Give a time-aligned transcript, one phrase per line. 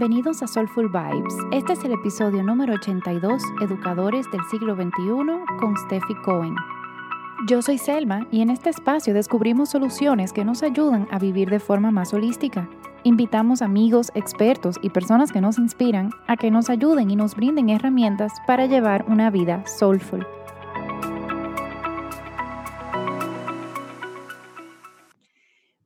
[0.00, 1.34] Bienvenidos a Soulful Vibes.
[1.52, 6.54] Este es el episodio número 82, Educadores del siglo XXI, con Steffi Cohen.
[7.46, 11.60] Yo soy Selma y en este espacio descubrimos soluciones que nos ayudan a vivir de
[11.60, 12.66] forma más holística.
[13.02, 17.68] Invitamos amigos, expertos y personas que nos inspiran a que nos ayuden y nos brinden
[17.68, 20.26] herramientas para llevar una vida soulful.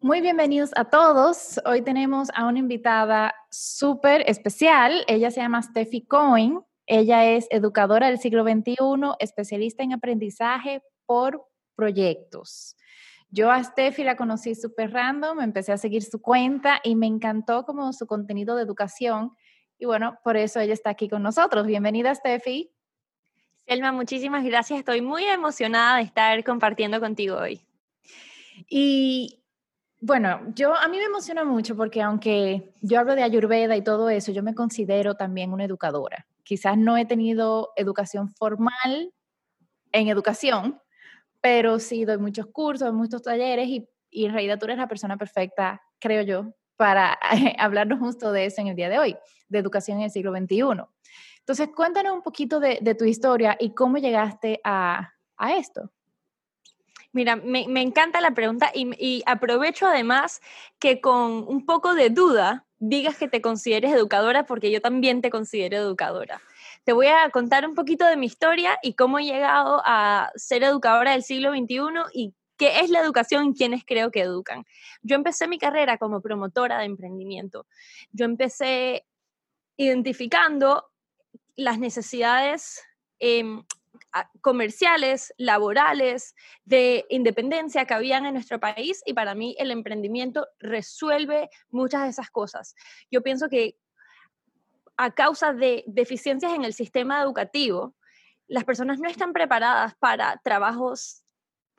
[0.05, 1.59] Muy bienvenidos a todos.
[1.65, 5.03] Hoy tenemos a una invitada súper especial.
[5.09, 6.61] Ella se llama Steffi Cohen.
[6.85, 8.77] Ella es educadora del siglo XXI,
[9.19, 12.77] especialista en aprendizaje por proyectos.
[13.31, 17.65] Yo a Steffi la conocí súper random, empecé a seguir su cuenta y me encantó
[17.65, 19.33] como su contenido de educación.
[19.79, 21.67] Y bueno, por eso ella está aquí con nosotros.
[21.67, 22.71] Bienvenida, Steffi.
[23.67, 24.81] Selma, muchísimas gracias.
[24.81, 27.67] Estoy muy emocionada de estar compartiendo contigo hoy.
[28.69, 29.41] Y
[30.07, 34.11] bueno, yo a mí me emociona mucho porque aunque yo hablo de ayurveda y todo
[34.11, 36.27] eso, yo me considero también una educadora.
[36.43, 39.15] Quizás no he tenido educación formal
[39.93, 40.79] en educación,
[41.41, 45.81] pero sí doy muchos cursos, muchos talleres y, en realidad tú eres la persona perfecta,
[45.99, 47.19] creo yo, para
[47.59, 49.17] hablarnos justo de eso en el día de hoy,
[49.49, 50.85] de educación en el siglo XXI.
[51.39, 55.15] Entonces, cuéntanos un poquito de, tu historia y cómo llegaste a
[55.57, 55.94] esto.
[57.15, 60.43] Mira, me, encanta la pregunta y, aprovecho además
[60.81, 65.31] que con un poco de duda digas que te consideres educadora porque yo también te
[65.31, 66.43] considero educadora.
[66.83, 70.65] Te voy a contar un poquito de mi historia y cómo he llegado a ser
[70.65, 71.79] educadora del siglo XXI
[72.13, 74.65] y qué es la educación y quiénes creo que educan.
[75.03, 77.65] Yo empecé mi carrera como promotora de emprendimiento.
[78.11, 79.07] Yo empecé
[79.77, 80.91] identificando
[81.55, 82.83] las necesidades
[83.21, 83.45] eh,
[84.41, 91.51] comerciales, laborales, de independencia que habían en nuestro país y para mí el emprendimiento resuelve
[91.71, 92.75] muchas de esas cosas.
[93.11, 93.77] Yo pienso que
[94.97, 97.97] a causa de deficiencias en el sistema educativo,
[98.47, 101.24] las personas no están preparadas para trabajos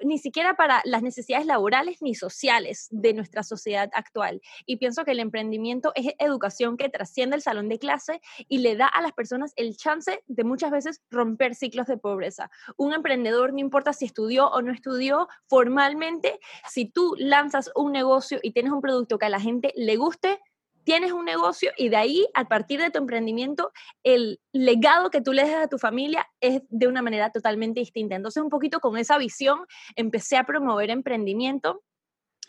[0.03, 4.41] ni siquiera para las necesidades laborales ni sociales de nuestra sociedad actual.
[4.65, 8.75] Y pienso que el emprendimiento es educación que trasciende el salón de clase y le
[8.75, 12.49] da a las personas el chance de muchas veces romper ciclos de pobreza.
[12.77, 16.39] Un emprendedor, no importa si estudió o no estudió formalmente,
[16.69, 20.39] si tú lanzas un negocio y tienes un producto que a la gente le guste,
[20.85, 23.73] tienes un negocio y de ahí, a partir de tu emprendimiento,
[24.03, 28.15] el legado que tú le dejas a tu familia es de una manera totalmente distinta.
[28.15, 31.83] Entonces, un poquito con esa visión, empecé a promover emprendimiento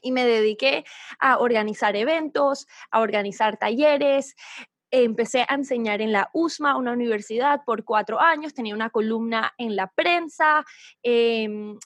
[0.03, 0.85] y me dediqué
[1.19, 4.35] a organizar eventos, a organizar talleres,
[4.91, 9.77] empecé a enseñar en la USMA, una universidad, por cuatro años, tenía una columna en
[9.77, 10.65] la prensa,
[11.03, 11.79] em,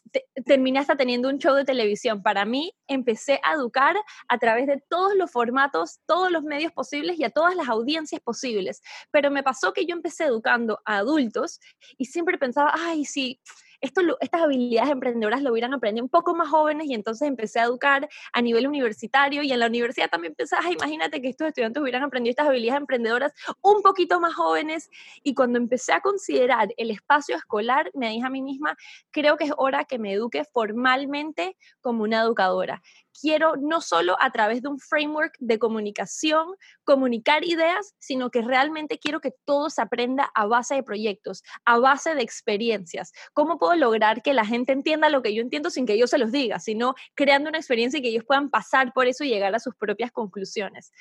[0.44, 2.22] terminé hasta teniendo un show de televisión.
[2.22, 3.96] Para mí, empecé a educar
[4.28, 8.20] a través de todos los formatos, todos los medios posibles y a todas las audiencias
[8.20, 8.80] posibles.
[9.10, 11.60] Pero me pasó que yo empecé educando a adultos
[11.96, 13.40] y siempre pensaba, ay, sí
[13.80, 18.08] estas habilidades emprendedoras lo hubieran aprendido un poco más jóvenes y entonces empecé a educar
[18.32, 22.30] a nivel universitario y en la universidad también pensaba, imagínate que estos estudiantes hubieran aprendido
[22.30, 23.32] estas habilidades emprendedoras
[23.62, 24.90] un poquito más jóvenes
[25.22, 28.76] y cuando empecé a considerar el espacio escolar, me dije a mí misma,
[29.10, 32.82] creo que es hora que me eduque formalmente como una educadora
[33.18, 36.54] quiero no solo a través de un framework de comunicación
[36.84, 41.78] comunicar ideas, sino que realmente quiero que todo se aprenda a base de proyectos, a
[41.78, 43.12] base de experiencias.
[43.32, 46.18] ¿Cómo puedo lograr que la gente entienda lo que yo entiendo sin que yo se
[46.18, 49.54] los diga, sino creando una experiencia y que ellos puedan pasar por eso y llegar
[49.54, 50.92] a sus propias conclusiones?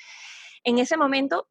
[0.64, 1.48] En ese momento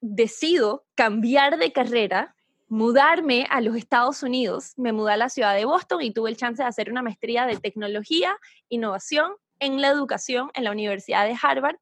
[0.00, 2.34] decido cambiar de carrera
[2.68, 6.36] mudarme a los Estados Unidos, me mudé a la ciudad de Boston y tuve el
[6.36, 8.36] chance de hacer una maestría de tecnología,
[8.68, 11.76] innovación en la educación en la Universidad de Harvard.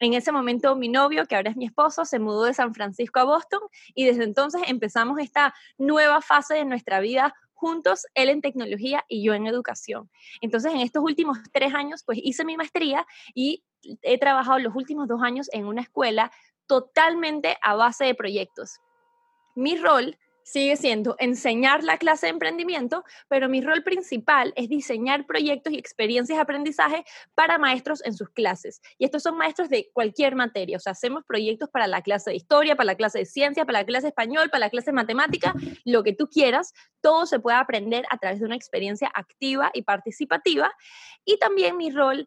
[0.00, 3.20] En ese momento mi novio, que ahora es mi esposo, se mudó de San Francisco
[3.20, 3.60] a Boston
[3.94, 9.22] y desde entonces empezamos esta nueva fase de nuestra vida juntos, él en tecnología y
[9.22, 10.10] yo en educación.
[10.40, 13.62] Entonces, en estos últimos tres años, pues hice mi maestría y
[14.02, 16.32] he trabajado los últimos dos años en una escuela
[16.66, 18.80] totalmente a base de proyectos.
[19.54, 25.26] Mi rol sigue siendo enseñar la clase de emprendimiento, pero mi rol principal es diseñar
[25.26, 27.04] proyectos y experiencias de aprendizaje
[27.34, 28.80] para maestros en sus clases.
[28.98, 32.36] Y estos son maestros de cualquier materia, o sea, hacemos proyectos para la clase de
[32.36, 34.92] historia, para la clase de ciencia, para la clase de español, para la clase de
[34.92, 35.54] matemática,
[35.84, 39.82] lo que tú quieras, todo se puede aprender a través de una experiencia activa y
[39.82, 40.72] participativa.
[41.24, 42.26] Y también mi rol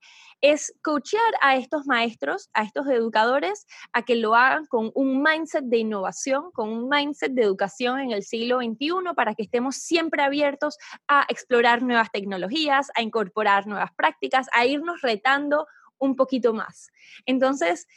[0.51, 5.65] es coachear a estos maestros, a estos educadores, a que lo hagan con un mindset
[5.65, 10.21] de innovación, con un mindset de educación en el siglo XXI para que estemos siempre
[10.21, 10.77] abiertos
[11.07, 15.65] a explorar nuevas tecnologías, a incorporar nuevas prácticas, a irnos retando
[15.97, 16.91] un poquito más.
[17.25, 17.87] Entonces,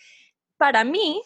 [0.56, 1.20] para mí,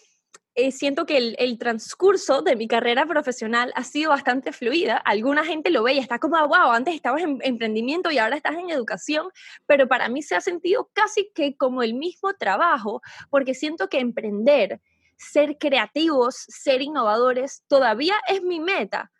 [0.54, 4.98] eh, siento que el, transcurso de mi carrera profesional ha sido bastante fluida.
[4.98, 8.56] Alguna gente lo ve y está como, wow, antes estabas en emprendimiento y ahora estás
[8.56, 9.28] en educación,
[9.66, 13.00] pero para mí se ha sentido casi que como el mismo trabajo,
[13.30, 14.80] porque siento que emprender,
[15.16, 19.10] ser creativos, ser innovadores, todavía es mi meta,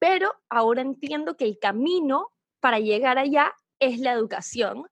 [0.00, 4.88] pero ahora entiendo que el camino para llegar allá es la educación.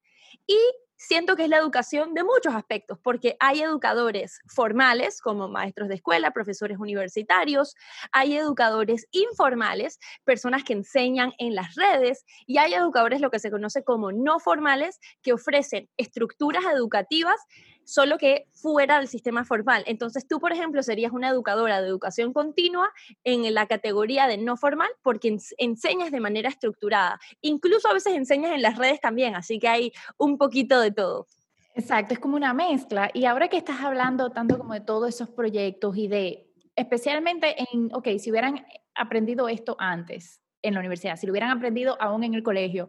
[0.46, 0.58] Y
[1.00, 5.94] siento que es la educación de muchos aspectos, porque hay educadores formales como maestros de
[5.94, 7.74] escuela, profesores universitarios,
[8.12, 13.50] hay educadores informales, personas que enseñan en las redes, y hay educadores lo que se
[13.50, 17.40] conoce como no formales, que ofrecen estructuras educativas
[17.90, 19.82] solo que fuera del sistema formal.
[19.86, 22.88] Entonces tú, por ejemplo, serías una educadora de educación continua
[23.24, 27.18] en la categoría de no formal porque enseñas de manera estructurada.
[27.40, 31.26] Incluso a veces enseñas en las redes también, así que hay un poquito de todo.
[31.74, 33.10] Exacto, es como una mezcla.
[33.12, 37.92] Y ahora que estás hablando tanto como de todos esos proyectos y de, especialmente en,
[37.92, 38.64] ok, si hubieran
[38.94, 42.88] aprendido esto antes en la universidad, si lo hubieran aprendido aún en el colegio,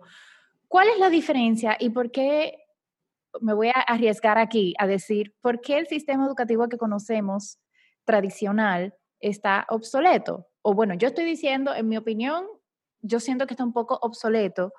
[0.67, 2.60] ¿cuál es la diferencia y por qué
[3.39, 7.59] me voy a arriesgar aquí a decir, ¿por qué el sistema educativo que conocemos
[8.05, 10.47] tradicional está obsoleto?
[10.61, 12.45] O bueno, yo estoy diciendo, en mi opinión,
[13.01, 14.73] yo siento que está un poco obsoleto,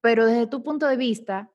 [0.00, 1.50] pero desde tu punto de vista,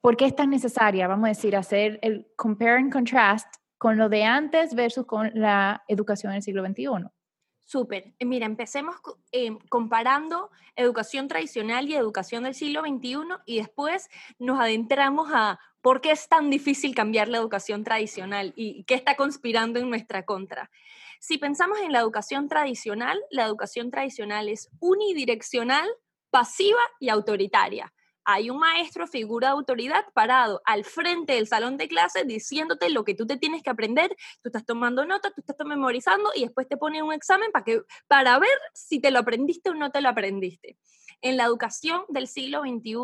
[0.00, 4.08] ¿por qué es tan necesaria, vamos a decir, hacer el compare and contrast con lo
[4.08, 7.08] de antes versus con la educación del siglo XXI?
[7.64, 8.14] Súper.
[8.18, 8.96] Eh, mira, empecemos
[9.30, 16.00] eh, comparando educación tradicional y educación del siglo XXI y después nos adentramos a por
[16.00, 20.70] qué es tan difícil cambiar la educación tradicional y qué está conspirando en nuestra contra.
[21.20, 25.88] Si pensamos en la educación tradicional, la educación tradicional es unidireccional,
[26.30, 27.92] pasiva y autoritaria
[28.24, 33.04] hay un maestro, figura de autoridad, parado al frente del salón de clases diciéndote lo
[33.04, 36.68] que tú te tienes que aprender, tú estás tomando nota, tú estás memorizando y después
[36.68, 40.00] te pone un examen para, que, para ver si te lo aprendiste o no te
[40.00, 40.76] lo aprendiste.
[41.20, 42.94] En la educación del siglo XXI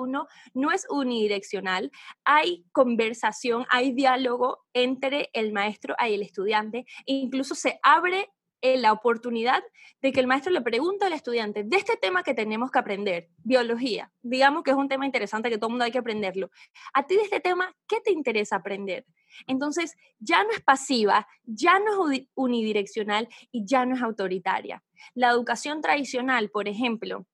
[0.55, 1.93] no es unidireccional,
[2.25, 8.29] hay conversación, hay diálogo entre el maestro y el estudiante, incluso se abre
[8.63, 9.63] la oportunidad
[10.03, 13.29] de que el maestro le pregunte al estudiante de este tema que tenemos que aprender,
[13.39, 16.51] biología, digamos que es un tema interesante que todo el mundo hay que aprenderlo.
[16.93, 19.07] A ti de este tema, ¿qué te interesa aprender?
[19.47, 24.83] Entonces, ya no es pasiva, ya no es unidireccional y ya no es autoritaria.
[25.15, 27.27] La educación tradicional, por ejemplo,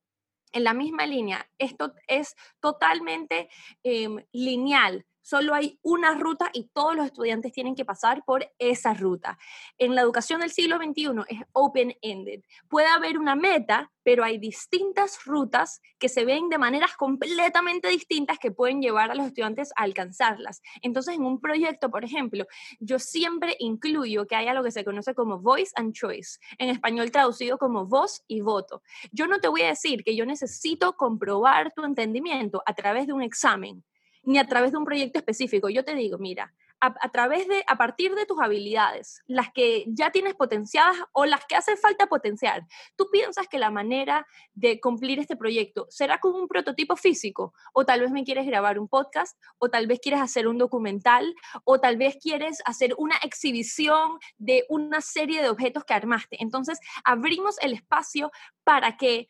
[0.53, 3.49] en la misma línea, esto es totalmente
[3.83, 8.93] em, lineal solo hay una ruta y todos los estudiantes tienen que pasar por esa
[8.93, 9.39] ruta.
[9.79, 12.43] En la educación del siglo XXI es open-ended.
[12.69, 18.39] Puede haber una meta, pero hay distintas rutas que se ven de maneras completamente distintas
[18.39, 20.61] que pueden llevar a los estudiantes a alcanzarlas.
[20.83, 22.45] Entonces, en un proyecto, por ejemplo,
[22.79, 27.11] yo siempre incluyo que haya lo que se conoce como voice and choice, en español
[27.11, 28.83] traducido como voz y voto.
[29.11, 33.15] Yo no te voy a decir que yo necesito comprobar tu entendimiento a través de
[33.15, 33.83] un examen
[34.25, 35.69] ni a través de un proyecto específico.
[35.69, 40.11] Yo te digo, mira, a, través de, a partir de tus habilidades, las que ya
[40.11, 42.67] tienes potenciadas o las que hace falta potenciar,
[42.97, 47.85] tú piensas que la manera de cumplir este proyecto será con un prototipo físico, o
[47.85, 51.35] tal vez me quieres grabar un podcast, o tal vez quieres hacer un documental,
[51.65, 56.37] o tal vez quieres hacer una exhibición de una serie de objetos que armaste.
[56.41, 58.31] Entonces, abrimos el espacio
[58.65, 59.29] para que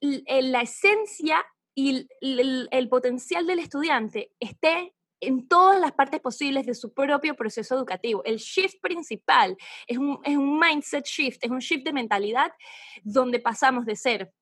[0.00, 1.44] la esencia
[1.74, 7.74] y el, potencial del estudiante esté en todas las partes posibles de su propio proceso
[7.74, 8.22] educativo.
[8.24, 12.52] El shift principal es un, es un mindset shift, es un shift de mentalidad
[13.02, 14.32] donde pasamos de ser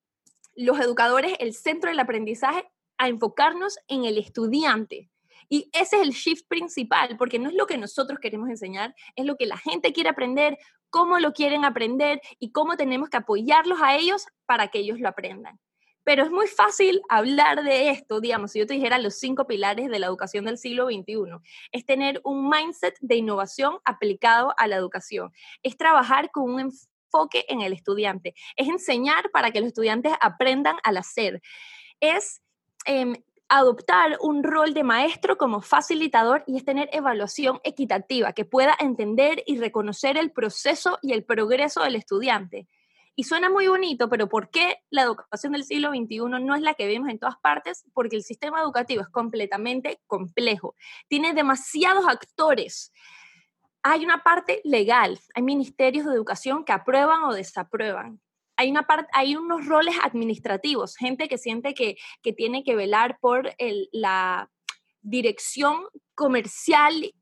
[0.55, 5.09] los educadores el centro del aprendizaje a enfocarnos en el estudiante.
[5.49, 9.25] Y ese es el shift principal, porque no es lo que nosotros queremos enseñar, es
[9.25, 10.57] lo que la gente quiere aprender,
[10.89, 15.09] cómo lo quieren aprender y cómo tenemos que apoyarlos a ellos para que ellos lo
[15.09, 15.59] aprendan.
[16.03, 19.89] Pero es muy fácil hablar de esto, digamos, si yo te dijera los cinco pilares
[19.89, 21.39] de la educación del siglo XXI,
[21.71, 25.31] es tener un mindset de innovación aplicado a la educación,
[25.61, 30.75] es trabajar con un enfoque en el estudiante, es enseñar para que los estudiantes aprendan
[30.83, 31.41] al hacer,
[31.99, 32.41] es
[32.85, 33.15] em,
[33.47, 39.43] adoptar un rol de maestro como facilitador y es tener evaluación equitativa que pueda entender
[39.45, 42.67] y reconocer el proceso y el progreso del estudiante
[43.15, 46.73] y suena muy bonito, pero ¿por qué la educación del siglo XXI no es la
[46.73, 47.85] que vemos en todas partes?
[47.93, 50.75] Porque el sistema educativo es completamente complejo.
[51.07, 52.91] Tiene demasiados actores.
[53.83, 58.19] Hay una parte legal, hay ministerios de educación que aprueban o desaprueban.
[58.55, 63.17] Hay, una parte, hay unos roles administrativos, gente que siente que, que tiene que velar
[63.19, 63.53] por
[63.91, 64.49] la
[65.01, 65.83] dirección
[66.15, 67.13] comercial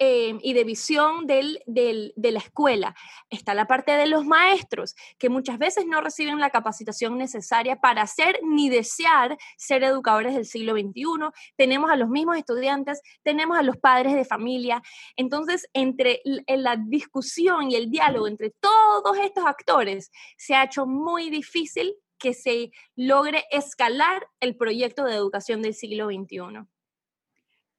[0.00, 2.96] Em, y de visión del, de la escuela.
[3.30, 8.04] Está la parte de los maestros, que muchas veces no reciben la capacitación necesaria para
[8.08, 11.30] ser ni desear ser educadores del siglo XXI.
[11.56, 14.82] Tenemos a los mismos estudiantes, tenemos a los padres de familia.
[15.14, 21.30] Entonces, entre la discusión y el diálogo entre todos estos actores, se ha hecho muy
[21.30, 26.66] difícil que se logre escalar el proyecto de educación del siglo XXI.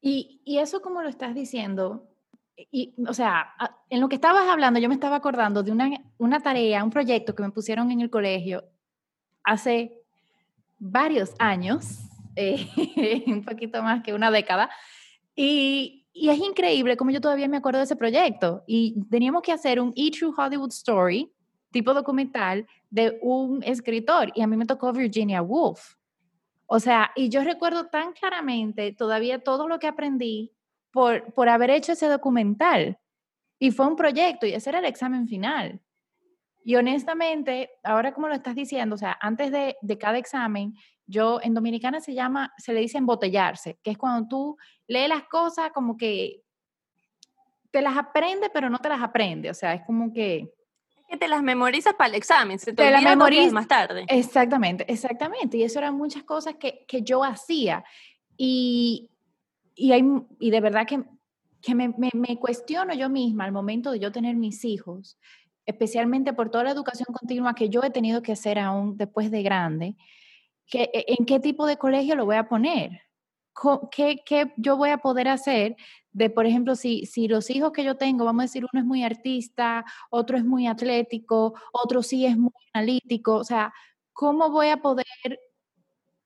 [0.08, 2.08] Y, eso como lo estás diciendo,
[2.72, 3.56] y, o sea,
[3.90, 7.34] en lo que estabas hablando, yo me estaba acordando de una, una tarea, un proyecto
[7.34, 8.64] que me pusieron en el colegio
[9.44, 10.00] hace
[10.78, 12.02] varios años,
[12.36, 14.70] eh, un poquito más que una década,
[15.36, 18.64] y, y, es increíble como yo todavía me acuerdo de ese proyecto.
[18.68, 21.34] Y teníamos que hacer un E True Hollywood Story,
[21.72, 25.96] tipo documental, de un escritor, y a mí me tocó Virginia Woolf.
[26.68, 30.52] O sea, y yo recuerdo tan claramente todavía todo lo que aprendí
[30.92, 32.98] por, por haber hecho ese documental.
[33.60, 35.80] Y fue un proyecto y ese era el examen final.
[36.64, 40.74] Y honestamente, ahora como lo estás diciendo, o sea, antes de, de, cada examen,
[41.06, 44.58] yo en Dominicana se llama, se le dice embotellarse, que es cuando tú
[44.88, 46.42] lees las cosas como que
[47.70, 49.52] te las aprende, pero no te las aprende.
[49.52, 50.55] O sea, es como que
[51.08, 54.06] que te las memorizas para el examen, se te, las memorizas más tarde.
[54.08, 55.58] Exactamente, exactamente.
[55.58, 57.84] Y eso eran muchas cosas que, que yo hacía.
[58.38, 59.10] Y,
[59.76, 60.04] y, hay,
[60.40, 61.04] y de verdad que,
[61.62, 65.18] que me, me, me, cuestiono yo misma al momento de yo tener mis hijos,
[65.66, 69.44] especialmente por toda la educación continua que yo he tenido que hacer aún después de
[69.44, 69.96] grande,
[70.68, 73.02] que, e, en qué tipo de colegio lo voy a poner.
[73.92, 75.78] ¿Qué, ¿Qué, yo voy a poder hacer
[76.16, 78.86] de, por ejemplo, si, si los hijos que yo tengo, vamos a decir, uno es
[78.86, 83.74] muy artista, otro es muy atlético, otro sí es muy analítico, o sea,
[84.14, 85.06] ¿cómo voy a poder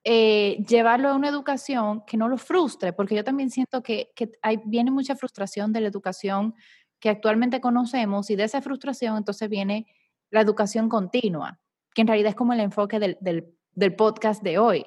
[0.04, 2.92] eh, llevarlo a una educación que no lo frustre?
[2.92, 6.54] Porque yo también siento que, que hay, viene mucha frustración de la educación
[7.00, 9.88] que actualmente conocemos y de esa frustración entonces viene
[10.30, 11.58] la educación continua,
[11.94, 14.84] que en realidad es como el enfoque del, del, del podcast de hoy,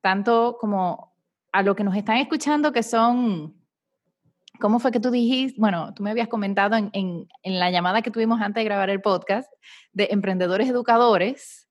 [0.00, 1.14] tanto como
[1.52, 3.59] a lo que nos están escuchando que son
[4.60, 5.60] ¿Cómo fue que tú dijiste?
[5.60, 8.90] Bueno, tú me habías comentado en, en, en, la llamada que tuvimos antes de grabar
[8.90, 9.50] el podcast
[9.92, 11.68] de emprendedores educadores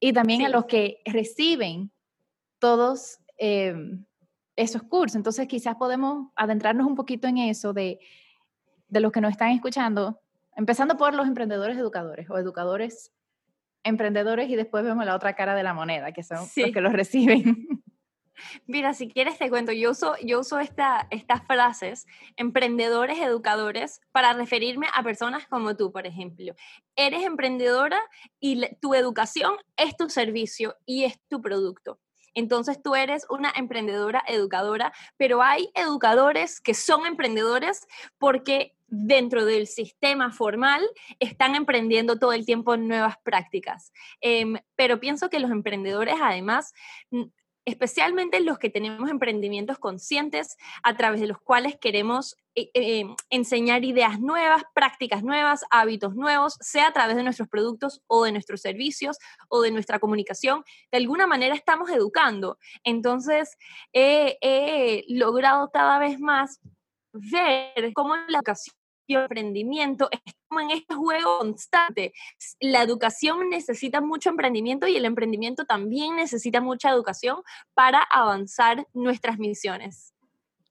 [0.00, 0.46] y también sí.
[0.46, 1.92] a los que reciben
[2.58, 3.74] todos eh,
[4.56, 5.16] esos cursos.
[5.16, 8.00] Entonces, quizás podemos adentrarnos un poquito en eso de,
[8.88, 10.20] de los que nos están escuchando,
[10.56, 13.12] empezando por los emprendedores educadores o educadores
[13.84, 16.62] emprendedores y después vemos la otra cara de la moneda, que son sí.
[16.62, 17.66] los que los reciben.
[18.66, 24.32] Mira, si quieres te cuento, yo uso, yo uso esta, estas frases, emprendedores, educadores, para
[24.32, 26.54] referirme a personas como tú, por ejemplo.
[26.96, 28.00] Eres emprendedora
[28.40, 32.00] y tu educación es tu servicio y es tu producto.
[32.34, 37.86] Entonces tú eres una emprendedora educadora, pero hay educadores que son emprendedores
[38.18, 40.82] porque dentro del sistema formal
[41.18, 43.92] están emprendiendo todo el tiempo nuevas prácticas.
[44.20, 44.44] Eh,
[44.76, 46.74] pero pienso que los emprendedores además
[47.64, 53.84] especialmente los que tenemos emprendimientos conscientes a través de los cuales queremos eh, eh, enseñar
[53.84, 58.60] ideas nuevas, prácticas nuevas, hábitos nuevos, sea a través de nuestros productos o de nuestros
[58.60, 60.64] servicios o de nuestra comunicación.
[60.90, 62.58] De alguna manera estamos educando.
[62.84, 63.56] Entonces,
[63.92, 66.60] he, logrado cada vez más
[67.12, 72.12] ver cómo la educación emprendimiento es como en este juego constante.
[72.60, 77.42] La educación necesita mucho emprendimiento y el emprendimiento también necesita mucha educación
[77.74, 80.14] para avanzar nuestras misiones.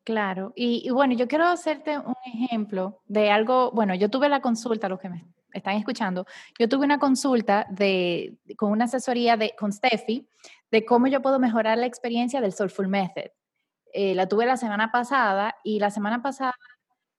[0.03, 4.89] Claro, y, bueno, yo quiero hacerte un ejemplo de algo, bueno, yo tuve la consulta,
[4.89, 6.25] los que me están escuchando,
[6.57, 10.27] yo tuve una consulta de, con una asesoría de, con Steffi
[10.71, 13.29] de cómo yo puedo mejorar la experiencia del Soulful Method.
[13.93, 16.55] Eh, la tuve la semana pasada y la semana pasada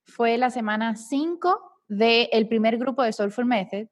[0.05, 3.87] fue la semana 5 del primer grupo de Soulful Method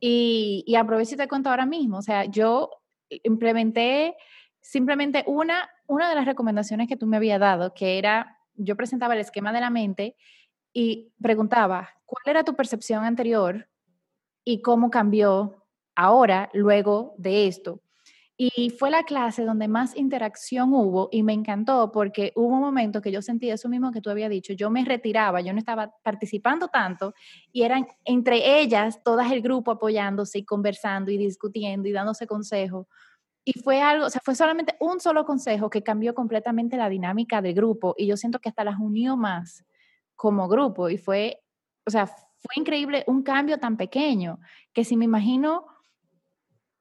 [0.00, 2.70] y, y aprovecho y te cuento ahora mismo, o sea, yo
[3.08, 4.16] implementé
[4.60, 9.14] simplemente una, una de las recomendaciones que tú me habías dado, que era, yo presentaba
[9.14, 10.16] el esquema de la mente
[10.72, 13.68] y preguntaba, ¿cuál era tu percepción anterior
[14.44, 17.80] y cómo cambió ahora, luego de esto?
[18.38, 23.00] Y fue la clase donde más interacción hubo y me encantó porque hubo un momento
[23.00, 25.94] que yo sentí eso mismo que tú habías dicho, yo me retiraba, yo no estaba
[26.02, 27.14] participando tanto
[27.50, 32.86] y eran entre ellas todas el grupo apoyándose y conversando y discutiendo y dándose consejos.
[33.42, 37.40] Y fue algo, o sea, fue solamente un solo consejo que cambió completamente la dinámica
[37.40, 39.64] del grupo y yo siento que hasta las unió más
[40.14, 41.42] como grupo y fue,
[41.86, 44.40] o sea, fue increíble un cambio tan pequeño
[44.74, 45.64] que si me imagino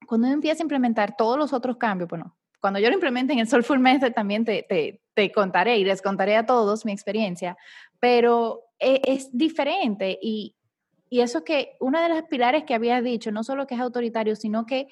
[0.06, 3.40] cuando uno empieza a implementar todos los otros cambios, bueno, cuando yo lo implemente en
[3.40, 7.58] el Soulful Method también te, te, te contaré y les contaré a todos mi experiencia,
[8.00, 10.56] pero e, es, diferente y,
[11.10, 14.36] y eso que una de las pilares que había dicho, no solo que es autoritario,
[14.36, 14.88] sino que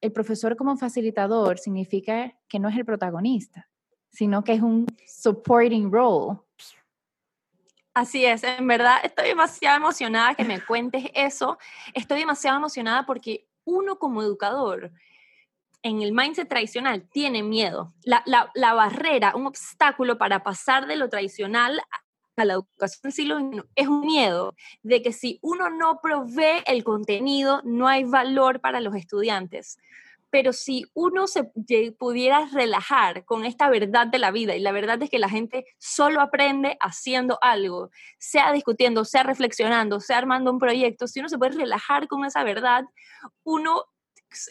[0.00, 3.68] el profesor como facilitador significa que no es el protagonista,
[4.10, 6.38] sino que es un supporting role.
[7.92, 11.58] Así es, en verdad estoy demasiado emocionada que me cuentes eso.
[11.92, 14.92] Estoy demasiado emocionada porque uno como educador
[15.82, 17.94] en el mindset tradicional tiene miedo.
[18.04, 21.80] La, la, barrera, un obstáculo para pasar de lo tradicional
[22.36, 26.84] a la educación siglo XXI es un miedo de que si uno no provee el
[26.84, 29.78] contenido, no hay valor para los estudiantes.
[30.30, 31.44] Pero si uno se
[31.98, 35.64] pudiera relajar con esta verdad de la vida, y la verdad es que la gente
[35.78, 41.38] solo aprende haciendo algo, sea discutiendo, sea reflexionando, sea armando un proyecto, si uno se
[41.38, 42.84] puede relajar con esa verdad,
[43.44, 43.84] uno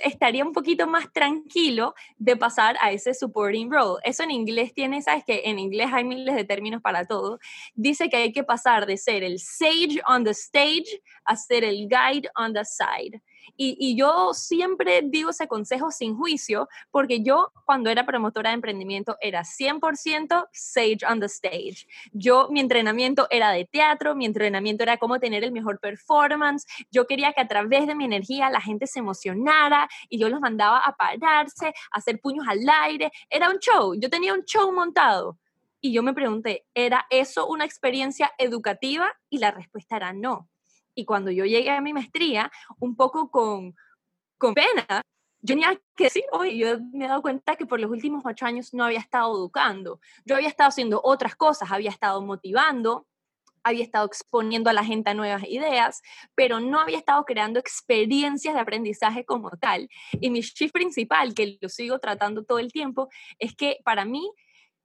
[0.03, 4.01] estaría un poquito más tranquilo de pasar a ese supporting role.
[4.03, 7.39] Eso en inglés tiene, sabes que en inglés hay miles de términos para todo.
[7.75, 11.87] Dice que hay que pasar de ser el sage on the stage a ser el
[11.87, 13.21] guide on the side.
[13.55, 19.17] Y, yo siempre digo ese consejo sin juicio, porque yo cuando era promotora de emprendimiento
[19.21, 21.87] era 100% sage on the stage.
[22.11, 26.65] Yo, mi entrenamiento era de teatro, mi entrenamiento era cómo tener el mejor performance.
[26.91, 30.39] Yo quería que a través de mi energía la gente se emocionara y yo los
[30.39, 33.11] mandaba a pararse, a hacer puños al aire.
[33.29, 35.37] Era un show, yo tenía un show montado.
[35.81, 39.13] Y yo me pregunté, ¿era eso una experiencia educativa?
[39.29, 40.49] Y la respuesta era no.
[40.99, 43.73] Y cuando yo llegué a mi maestría, un poco con,
[44.37, 45.01] con pena,
[45.41, 48.45] yo tenía que decir, oye, yo me he dado cuenta que por los últimos ocho
[48.45, 50.01] años no había estado educando.
[50.25, 53.07] Yo había estado haciendo otras cosas, había estado motivando,
[53.63, 56.01] había estado exponiendo a la gente a nuevas ideas,
[56.35, 59.87] pero no había estado creando experiencias de aprendizaje como tal.
[60.19, 64.29] Y mi shift principal, que lo sigo tratando todo el tiempo, es que para mí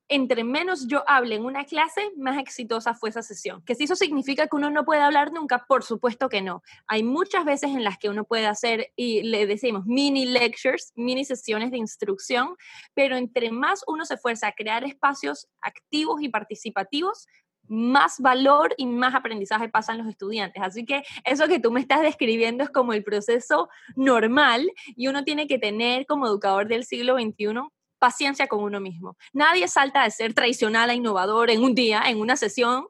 [0.08, 3.62] entre menos yo hable en una clase, más exitosa fue esa sesión.
[3.64, 5.64] ¿Que si eso significa que uno no puede hablar nunca?
[5.66, 6.62] Por supuesto que no.
[6.86, 11.24] Hay muchas veces en las que uno puede hacer, y le decimos, mini lectures, mini
[11.24, 12.56] sesiones de instrucción,
[12.94, 17.26] pero entre más uno se esfuerza a crear espacios activos y participativos,
[17.66, 20.62] más valor y más aprendizaje pasan los estudiantes.
[20.62, 25.24] Así que eso que tú me estás describiendo es como el proceso normal y uno
[25.24, 27.60] tiene que tener como educador del siglo XXI
[28.04, 29.16] paciencia con uno mismo.
[29.32, 32.86] Nadie salta de ser tradicional a innovador en un día, en una sesión.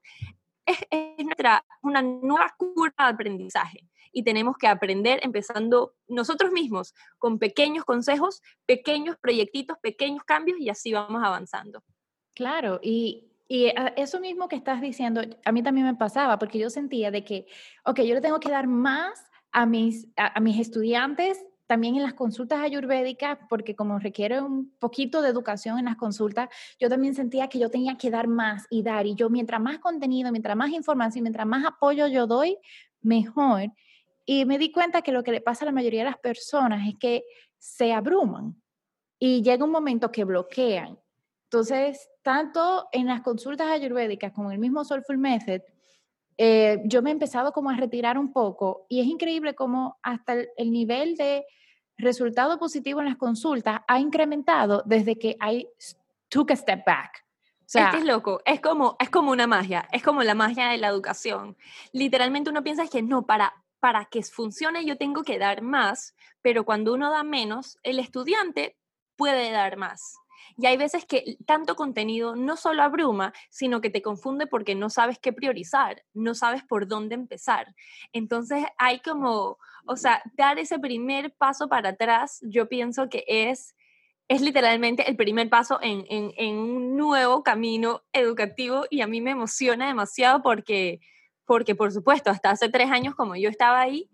[0.66, 0.80] Es,
[1.24, 7.84] nuestra, una nueva curva de aprendizaje y tenemos que aprender empezando nosotros mismos con pequeños
[7.84, 11.84] consejos, pequeños proyectitos, pequeños cambios y así vamos avanzando.
[12.34, 16.70] Claro, y, y eso mismo que estás diciendo, a mí también me pasaba porque yo
[16.70, 17.46] sentía de que,
[17.84, 21.38] ok, yo le tengo que dar más a mis, a mis estudiantes
[21.74, 26.48] también en las consultas ayurvédicas, porque como requiere un poquito de educación en las consultas,
[26.78, 29.06] yo también sentía que yo tenía que dar más y dar.
[29.06, 32.58] Y yo, mientras más contenido, mientras más información, mientras más apoyo yo doy,
[33.02, 33.72] mejor.
[34.24, 36.86] Y me di cuenta que lo que le pasa a la mayoría de las personas
[36.86, 37.24] es que
[37.58, 38.54] se abruman
[39.18, 40.96] y llega un momento que bloquean.
[41.50, 45.62] Entonces, tanto en las consultas ayurvédicas como en el mismo Soulful Method,
[46.36, 50.34] eh, yo me he empezado como a retirar un poco y es increíble cómo hasta
[50.56, 51.46] el, nivel de
[51.96, 55.68] resultado positivo en las consultas ha incrementado desde que I
[56.28, 57.24] took a step back.
[57.60, 60.76] O sea, es loco, es como, es como una magia, es como la magia de
[60.76, 61.56] la educación.
[61.92, 66.64] Literalmente uno piensa que no, para, para que funcione yo tengo que dar más, pero
[66.64, 68.76] cuando uno da menos, el estudiante
[69.16, 70.18] puede dar más.
[70.56, 74.90] Y hay veces que tanto contenido no solo abruma, sino que te confunde porque no
[74.90, 77.74] sabes qué priorizar, no sabes por dónde empezar.
[78.12, 83.74] Entonces hay como, o sea, dar ese primer paso para atrás, yo pienso que es
[84.28, 89.20] es literalmente el primer paso en, en, en, un nuevo camino educativo y a mí
[89.20, 91.00] me emociona demasiado porque,
[91.44, 94.08] porque, por supuesto, hasta hace tres años como yo estaba ahí,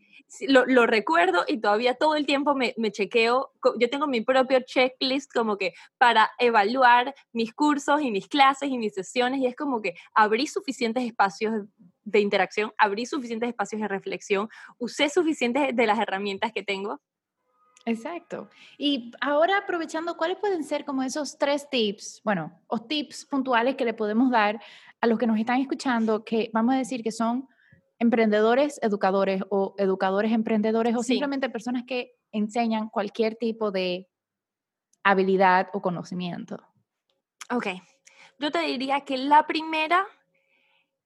[0.49, 5.33] lo, recuerdo y todavía todo el tiempo me, me, chequeo, yo tengo mi propio checklist
[5.33, 9.81] como que para evaluar mis cursos y mis clases y mis sesiones y es como
[9.83, 11.67] que abrí suficientes espacios
[12.05, 17.01] de interacción, abrí suficientes espacios de reflexión, usé suficientes de las herramientas que tengo.
[17.87, 18.51] Exacto.
[18.77, 23.85] Y ahora aprovechando, ¿cuáles pueden ser como esos tres tips, bueno, o tips puntuales que
[23.85, 24.61] le podemos dar
[25.01, 27.49] a los que nos están escuchando, que vamos a decir que son
[28.01, 34.09] emprendedores educadores o educadores emprendedores o simplemente personas que enseñan cualquier tipo de
[35.05, 36.59] habilidad o conocimiento?
[37.51, 37.67] Ok,
[38.39, 40.07] yo te diría que la primera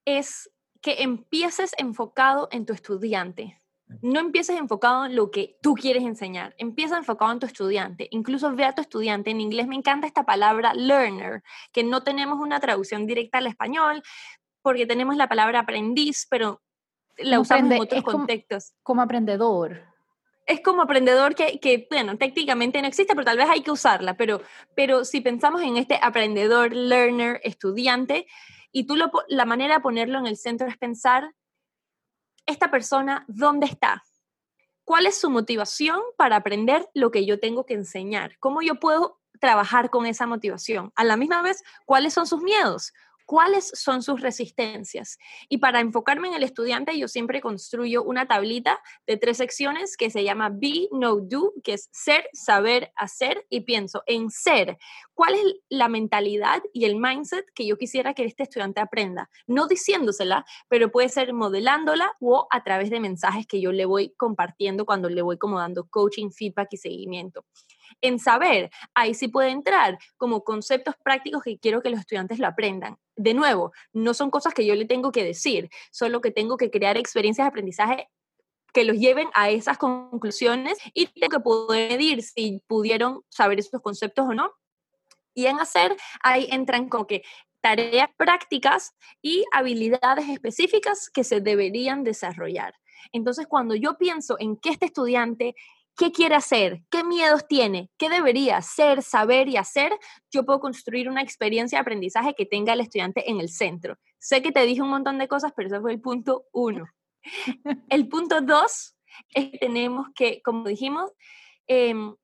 [0.04, 3.61] es que empieces enfocado en tu estudiante.
[4.00, 8.09] No empieces enfocado en lo que tú quieres enseñar, empieza enfocado en tu estudiante.
[8.11, 9.30] Incluso ve a tu estudiante.
[9.30, 14.02] En inglés me encanta esta palabra learner, que no tenemos una traducción directa al español,
[14.62, 16.62] porque tenemos la palabra aprendiz, pero
[17.18, 18.72] la usamos en otros contextos.
[18.83, 19.94] como aprendedor
[20.46, 24.16] es como aprendedor que, que, bueno, técnicamente no existe, pero tal vez hay que usarla,
[24.16, 24.42] pero,
[24.74, 28.27] pero si pensamos en este aprendedor, learner, estudiante,
[28.70, 31.35] y tú lo, la manera de ponerlo en el centro es pensar,
[32.46, 34.05] esta persona, ¿dónde está?
[34.85, 38.37] ¿Cuál es su motivación para aprender lo que yo tengo que enseñar?
[38.38, 40.92] ¿Cómo yo puedo trabajar con esa motivación?
[40.94, 42.92] A la misma vez, ¿cuáles son sus miedos?
[43.24, 45.18] Cuáles son sus resistencias.
[45.48, 50.10] Y para enfocarme en el estudiante, yo siempre construyo una tablita de tres secciones que
[50.10, 54.78] se llama Be, Know, Do, que es ser, saber, hacer, y pienso en ser.
[55.14, 59.30] ¿Cuál es la mentalidad y el mindset que yo quisiera que este estudiante aprenda?
[59.46, 64.14] No diciéndosela, pero puede ser modelándola o a través de mensajes que yo le voy
[64.16, 67.44] compartiendo cuando le voy como dando coaching, feedback y seguimiento
[68.00, 72.46] en saber, ahí sí puede entrar como conceptos prácticos que quiero que los estudiantes lo
[72.46, 72.96] aprendan.
[73.16, 76.70] De nuevo, no son cosas que yo le tengo que decir, solo que tengo que
[76.70, 78.09] crear experiencias de aprendizaje
[78.74, 83.80] que los lleven a esas conclusiones y tengo que poder medir si pudieron saber esos
[83.80, 84.50] conceptos o no.
[85.33, 87.22] Y en hacer, ahí entran como que
[87.61, 92.74] tareas prácticas y habilidades específicas que se deberían desarrollar.
[93.12, 95.54] Entonces, cuando yo pienso en que este estudiante
[95.96, 99.92] qué quiere hacer, qué miedos tiene, qué debería ser, saber y hacer,
[100.30, 103.98] yo puedo construir una experiencia de aprendizaje que tenga al estudiante en el centro.
[104.18, 106.87] Sé que te dije un montón de cosas, pero ese fue el punto uno.
[107.88, 108.96] El punto dos
[109.30, 111.12] es que tenemos que, como dijimos,
[111.66, 112.14] em,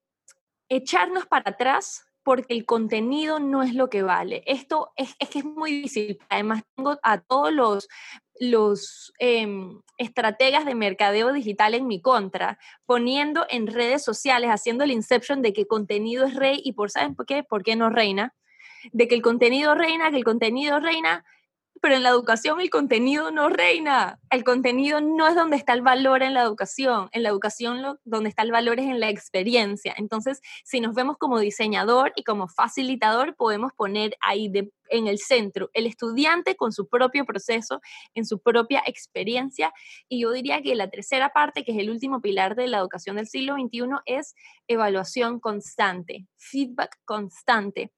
[0.69, 4.43] echarnos para atrás porque el contenido no es lo que vale.
[4.47, 6.19] Esto es, es que es muy difícil.
[6.29, 7.89] Además, tengo a todos los
[8.41, 14.91] los em, estrategas de mercadeo digital en mi contra, poniendo en redes sociales, haciendo el
[14.91, 17.45] inception de que contenido es rey y por ¿saben por qué?
[17.45, 18.35] ¿Por qué no reina?
[18.93, 21.23] De que el contenido reina, que el contenido reina,
[21.83, 24.19] pero en la educación el contenido no reina.
[24.31, 27.11] El contenido no es donde está el valor en la educación.
[27.13, 29.95] En la educación lo, donde está el valor es en la experiencia.
[29.99, 34.49] Entonces, si nos vemos como diseñador y como facilitador, podemos poner ahí
[34.91, 37.81] en el centro el estudiante con su propio proceso,
[38.15, 39.73] en su propia experiencia.
[40.09, 43.17] Y yo diría que la tercera parte, que es el último pilar de la educación
[43.17, 44.35] del siglo XXI, es
[44.67, 47.93] evaluación constante, feedback constante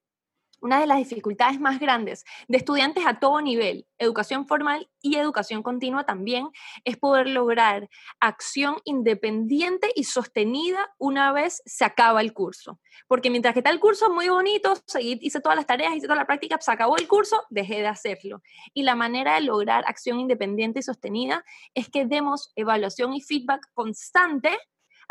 [0.62, 5.62] una de las dificultades más grandes de estudiantes a todo nivel, educación formal y educación
[5.62, 6.48] continua también,
[6.85, 12.81] es poder lograr acción independiente y sostenida una vez se acaba el curso.
[13.09, 16.16] Porque mientras que está el curso muy bonito, seguí, hice todas las tareas, hice toda
[16.16, 18.42] la práctica, se acabó el curso, dejé de hacerlo.
[18.72, 21.44] Y la manera de lograr acción independiente y sostenida
[21.75, 24.57] es que demos evaluación y feedback constante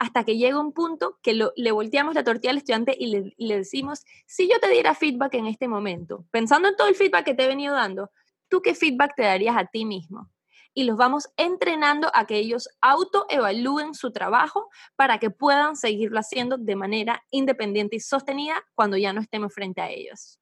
[0.02, 3.46] hasta que llega un punto que le volteamos la tortilla al estudiante y le, y
[3.46, 7.24] le decimos, si yo te diera feedback en este momento, pensando en todo el feedback
[7.24, 8.10] que te he venido dando,
[8.50, 10.32] ¿tú qué feedback te darías a ti mismo?
[10.74, 16.58] Y los vamos entrenando a que ellos autoevalúen su trabajo para que puedan seguirlo haciendo
[16.58, 20.40] de manera independiente y sostenida cuando ya no estemos frente a ellos.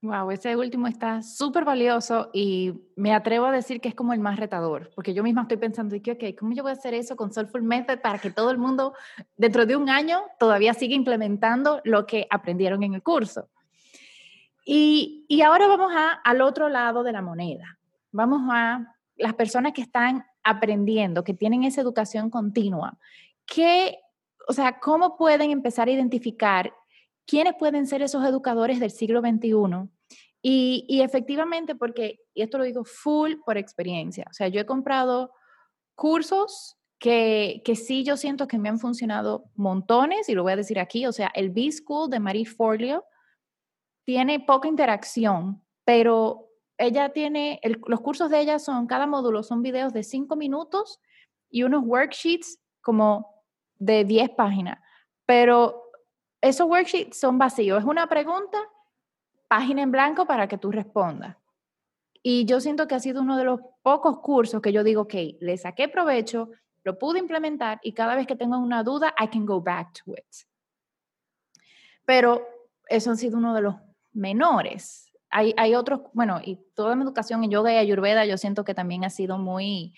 [0.00, 4.20] Wow, ese último está súper valioso y me atrevo a decir que es como el
[4.20, 7.16] más retador, porque yo misma estoy pensando, que, ok, ¿cómo yo voy a hacer eso
[7.16, 8.94] con Soulful Method para que todo el mundo
[9.36, 13.48] dentro de un año todavía siga implementando lo que aprendieron en el curso?
[14.64, 17.78] Y, y ahora vamos a, al otro lado de la moneda.
[18.12, 22.96] Vamos a las personas que están aprendiendo, que tienen esa educación continua.
[23.46, 23.98] ¿Qué,
[24.46, 26.72] o sea, cómo pueden empezar a identificar
[27.28, 29.88] quiénes pueden ser esos educadores del siglo XXI.
[30.40, 35.32] Y, efectivamente, porque, y esto lo digo full por experiencia, o sea, yo he comprado
[35.94, 40.78] cursos que, sí yo siento que me han funcionado montones, y lo voy a decir
[40.78, 43.04] aquí, o sea, el B-School de Marie Forleo
[44.04, 49.92] tiene poca interacción, pero ella tiene, los cursos de ella son, cada módulo son videos
[49.92, 51.00] de cinco minutos
[51.50, 54.78] y unos worksheets como de 10 páginas,
[55.26, 55.87] pero
[56.40, 57.80] esos worksheets son vacíos.
[57.80, 58.58] Es una pregunta,
[59.48, 61.36] página en blanco para que tú respondas.
[62.22, 65.14] Y yo siento que ha sido uno de los pocos cursos que yo digo, ok,
[65.40, 66.50] le saqué provecho,
[66.84, 70.12] lo pude implementar y cada vez que tengo una duda, I can go back to
[70.12, 70.26] it.
[72.04, 72.46] Pero
[72.88, 73.74] eso ha sido uno de los
[74.12, 75.12] menores.
[75.30, 78.74] Hay, hay otros, bueno, y toda mi educación en yoga y ayurveda yo siento que
[78.74, 79.94] también ha sido muy,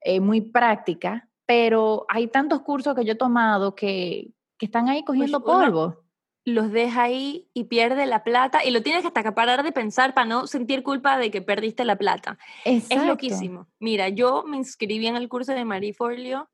[0.00, 5.02] eh, muy práctica, pero hay tantos cursos que yo he tomado que, que están ahí
[5.02, 6.04] pues cogiendo polvo.
[6.46, 9.72] Los deja ahí y pierde la plata y lo tienes que hasta que parar de
[9.72, 12.38] pensar para no sentir culpa de que perdiste la plata.
[12.64, 13.66] Es loquísimo.
[13.78, 16.50] Mira, yo me inscribí en el curso de Marie Forleo,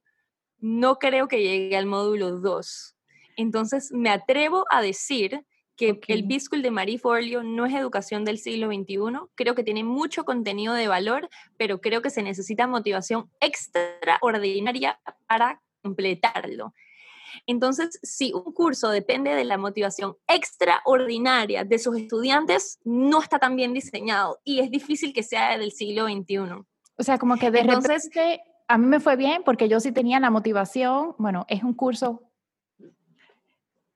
[0.58, 2.96] no creo que llegue al módulo 2.
[3.36, 5.44] Entonces me atrevo a decir
[5.76, 8.96] que el B-School de Marie Forleo no es educación del siglo XXI.
[9.34, 15.62] Creo que tiene mucho contenido de valor, pero creo que se necesita motivación extraordinaria para
[15.82, 16.74] completarlo.
[17.46, 23.56] Entonces, si un curso depende de la motivación extraordinaria de sus estudiantes, no está tan
[23.56, 26.64] bien diseñado y es difícil que sea del siglo XXI.
[26.96, 29.92] O sea, como que de Entonces, repente a mí me fue bien porque yo sí
[29.92, 32.22] tenía la motivación, bueno, es un curso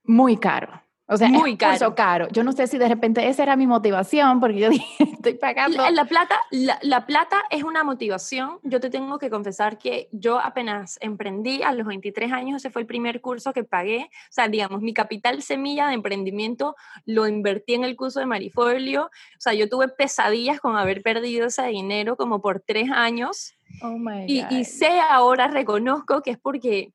[0.03, 0.84] muy caro.
[1.07, 1.93] O sea, muy caro.
[1.93, 2.27] caro.
[2.31, 5.77] Yo no sé si de repente esa era mi motivación, porque yo dije, estoy pagando.
[5.77, 8.59] La, la plata, la, plata es una motivación.
[8.63, 12.81] Yo te tengo que confesar que yo apenas emprendí a los 23 años, ese fue
[12.81, 14.09] el primer curso que pagué.
[14.29, 19.03] O sea, digamos, mi capital semilla de emprendimiento lo invertí en el curso de Marifolio.
[19.05, 23.53] O sea, yo tuve pesadillas con haber perdido ese dinero como por tres años.
[23.81, 24.27] Oh my God.
[24.27, 26.93] Y, y sé ahora, reconozco que es porque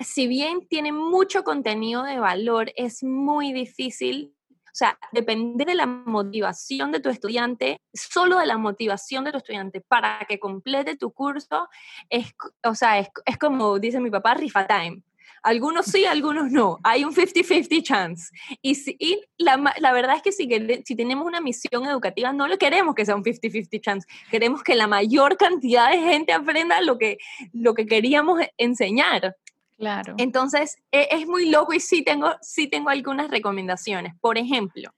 [0.00, 4.34] si bien tiene mucho contenido de valor, es muy difícil,
[4.76, 9.38] o sea, depende de la motivación de tu estudiante, solo de la motivación de tu
[9.38, 11.68] estudiante para que complete tu curso,
[12.10, 13.08] es, o sea, es,
[13.40, 15.02] como dice mi papá, rifa time.
[15.42, 16.78] Algunos sí, algunos no.
[16.82, 18.30] Hay un 50-50 chance.
[18.60, 18.98] Y, si,
[19.38, 20.48] la, la, verdad es que si,
[20.84, 24.08] si tenemos una misión educativa, no lo queremos que sea un 50-50 chance.
[24.30, 27.18] Queremos que la mayor cantidad de gente aprenda lo que,
[27.52, 29.36] lo que queríamos enseñar.
[29.78, 30.14] Claro.
[30.18, 34.14] Entonces, e, es, muy loco y sí tengo, sí tengo algunas recomendaciones.
[34.20, 34.90] Por ejemplo,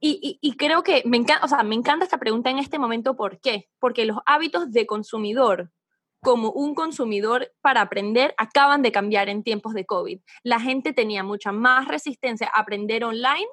[0.00, 3.16] y, y, creo que me encanta, o sea, me encanta esta pregunta en este momento,
[3.16, 3.68] ¿por qué?
[3.78, 5.70] Porque los hábitos de consumidor
[6.24, 10.20] como un consumidor para aprender acaban de cambiar en tiempos de COVID.
[10.42, 13.46] La gente tenía mucha más resistencia a aprender online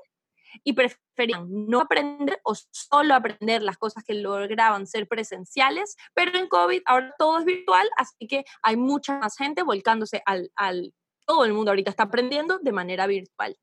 [0.64, 6.48] y preferían no aprender o solo aprender las cosas que lograban ser presenciales, pero en
[6.48, 10.94] COVID ahora todo es virtual, así que hay mucha más gente volcándose al, al
[11.26, 13.58] todo el mundo ahorita está aprendiendo de manera virtual.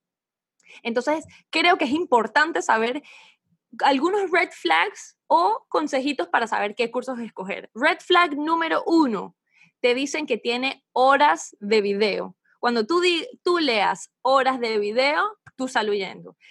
[0.83, 3.03] Entonces, creo que es importante saber
[3.85, 7.70] algunos red flags o consejitos para saber qué cursos escoger.
[7.74, 9.37] Red flag número uno,
[9.81, 12.37] te dicen que tiene horas de video.
[12.59, 13.03] Cuando tú,
[13.42, 15.90] tú leas horas de video, tú sal.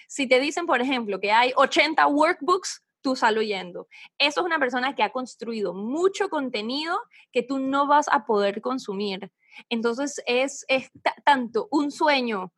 [0.06, 3.38] Si te dicen, por ejemplo, que hay 80 workbooks, tú sal.
[3.38, 3.86] Eso
[4.18, 6.98] es una persona que ha construido mucho contenido
[7.32, 9.30] que tú no vas a poder consumir.
[9.68, 10.90] Entonces es, es
[11.24, 12.52] tanto un sueño,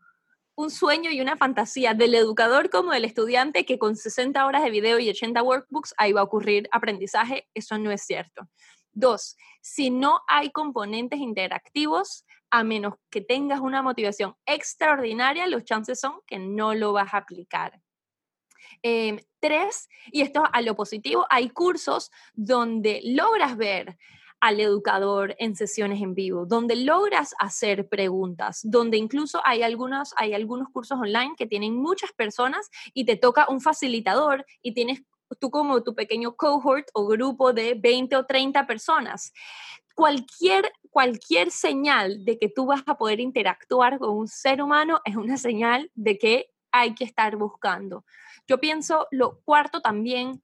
[0.55, 4.71] un sueño y una fantasía del educador como del estudiante que con 60 horas de
[4.71, 7.49] video y 80 workbooks ahí va a ocurrir aprendizaje.
[7.55, 8.49] Eso no es cierto.
[8.93, 16.01] Dos, si no hay componentes interactivos, a menos que tengas una motivación extraordinaria, los chances
[16.01, 17.81] son que no lo vas a aplicar.
[18.83, 23.97] Em, tres, y esto a lo positivo, hay cursos donde logras ver
[24.41, 30.33] al educador en sesiones en vivo, donde logras hacer preguntas, donde incluso hay algunos, hay
[30.33, 35.03] algunos cursos online que tienen muchas personas y te toca un facilitador y tienes
[35.39, 39.33] tú como tu pequeño cohort o grupo de 20 o 30 personas.
[40.01, 45.15] Cualquier, cualquier señal de que tú vas a poder interactuar con un ser humano es
[45.15, 48.07] una señal de que hay que estar buscando.
[48.49, 50.43] Yo pienso, lo cuarto también,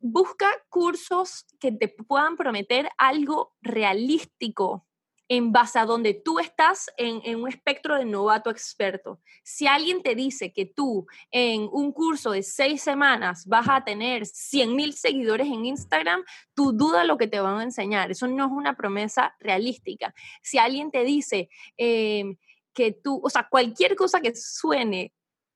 [0.00, 4.86] busca cursos que te puedan prometer algo realístico
[5.28, 9.20] en base a donde tú estás en, un espectro de novato experto.
[9.42, 14.26] Si alguien te dice que tú en un curso de seis semanas vas a tener
[14.26, 16.22] 100 mil seguidores en Instagram,
[16.54, 18.10] tú duda lo que te van a enseñar.
[18.10, 20.14] Eso no es una promesa realística.
[20.42, 22.36] Si alguien te dice em,
[22.74, 25.12] que tú, o sea, cualquier cosa que suene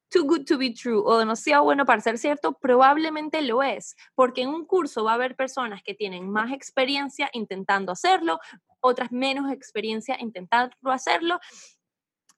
[0.09, 4.43] too good to be true o demasiado bueno para ser cierto, probablemente lo es, porque
[4.43, 8.39] en un curso va a haber personas que tienen más experiencia intentando hacerlo,
[8.81, 11.39] otras menos experiencia intentando hacerlo.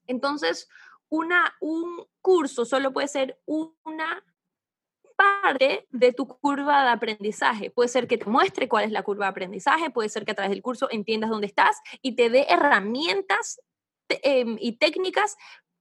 [0.07, 0.67] Entonces,
[1.09, 4.23] una, un curso solo puede ser una
[5.15, 7.71] parte de tu curva de aprendizaje.
[7.71, 10.35] Puede ser que te muestre cuál es la curva de aprendizaje, puede ser que a
[10.35, 13.59] través del curso entiendas dónde estás y te dé herramientas
[14.07, 15.35] em, y técnicas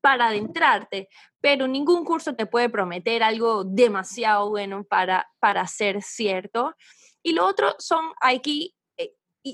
[0.08, 6.74] para adentrarte, pero ningún curso te puede prometer algo demasiado bueno para, para ser cierto.
[7.22, 8.74] Y lo otro son aquí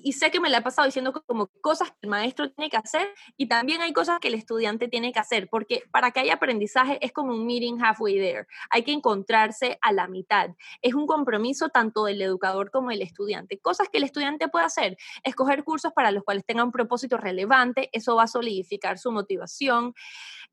[0.02, 2.76] y, sé que me la he pasado diciendo como cosas que el maestro tiene que
[2.76, 6.34] hacer y también hay cosas que el estudiante tiene que hacer, porque para que haya
[6.34, 8.46] aprendizaje es como un meeting halfway there.
[8.70, 10.50] Hay que encontrarse a la mitad.
[10.82, 13.58] Es un compromiso tanto del educador como del estudiante.
[13.58, 17.90] Cosas que el estudiante puede hacer, escoger cursos para los cuales tenga un propósito relevante,
[17.92, 19.94] eso va a solidificar su motivación.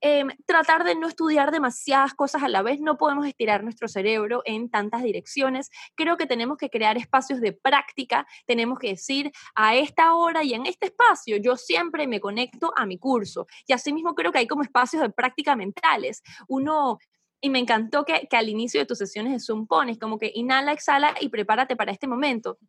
[0.03, 4.41] Em, tratar de no estudiar demasiadas cosas a la vez, no podemos estirar nuestro cerebro
[4.45, 5.69] en tantas direcciones.
[5.95, 10.53] Creo que tenemos que crear espacios de práctica, tenemos que decir, a esta hora y
[10.53, 13.47] en este espacio, yo siempre me conecto a mi curso.
[13.67, 16.21] Y asimismo creo que hay como espacios de práctica mentales.
[16.47, 16.99] Uno
[17.41, 20.31] y me encantó que, que, al inicio de tus sesiones de Zoom pones como que
[20.35, 22.59] inhala, exhala y prepárate para este momento.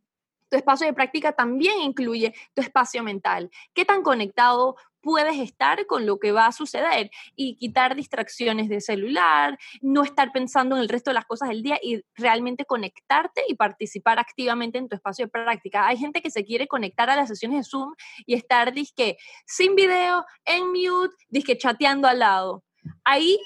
[0.48, 3.50] Tu espacio de práctica también incluye tu espacio mental.
[3.74, 8.80] ¿Qué tan conectado puedes estar con lo que va a suceder y quitar distracciones de
[8.80, 13.42] celular, no estar pensando en el resto de las cosas del día y realmente conectarte
[13.48, 15.86] y participar activamente en tu espacio de práctica.
[15.86, 17.94] Hay gente que se quiere conectar a las sesiones de Zoom
[18.26, 22.64] y estar disque sin video, en mute, disque chateando al lado.
[23.04, 23.38] Ahí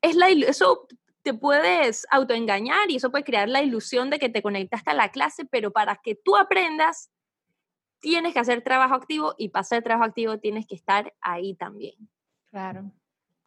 [0.00, 0.86] es la eso
[1.22, 5.10] te puedes autoengañar y eso puede crear la ilusión de que te conectaste a la
[5.10, 7.10] clase, pero para que tú aprendas
[8.02, 11.94] tienes que hacer trabajo activo y para hacer trabajo activo tienes que estar ahí también.
[12.50, 12.90] Claro,